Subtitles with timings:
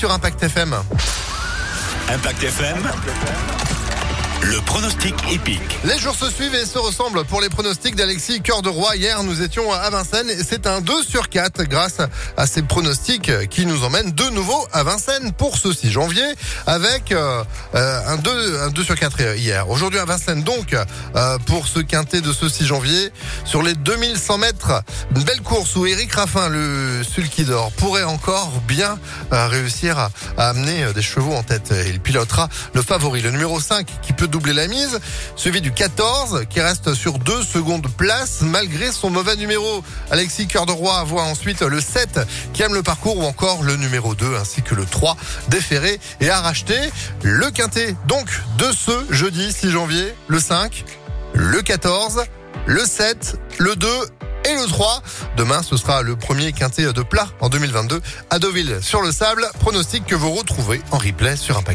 [0.00, 0.74] sur Impact FM.
[2.08, 3.59] Impact FM.
[4.42, 5.60] Le pronostic épique.
[5.84, 8.96] Les jours se suivent et se ressemblent pour les pronostics d'Alexis Cœur de Roi.
[8.96, 11.98] Hier, nous étions à Vincennes c'est un 2 sur 4 grâce
[12.38, 16.24] à ces pronostics qui nous emmènent de nouveau à Vincennes pour ce 6 janvier
[16.66, 17.44] avec euh,
[17.74, 19.68] euh, un, 2, un 2 sur 4 hier.
[19.68, 23.12] Aujourd'hui à Vincennes donc euh, pour ce quintet de ce 6 janvier
[23.44, 24.82] sur les 2100 mètres.
[25.14, 28.98] Une belle course où Eric Raffin, le sulky d'or, pourrait encore bien
[29.30, 31.74] réussir à, à amener des chevaux en tête.
[31.88, 34.98] Il pilotera le favori, le numéro 5 qui peut doubler la mise,
[35.36, 39.82] suivi du 14 qui reste sur deux secondes place malgré son mauvais numéro.
[40.10, 42.20] Alexis Cœur de Roi voit ensuite le 7
[42.52, 45.16] qui aime le parcours ou encore le numéro 2 ainsi que le 3
[45.48, 46.74] déféré et a racheté
[47.22, 47.94] le quintet.
[48.06, 50.84] Donc de ce jeudi 6 janvier, le 5,
[51.34, 52.24] le 14,
[52.66, 53.88] le 7, le 2
[54.44, 55.02] et le 3.
[55.36, 59.46] Demain, ce sera le premier quintet de plat en 2022 à Deauville sur le sable.
[59.60, 61.68] Pronostic que vous retrouvez en replay sur Impact.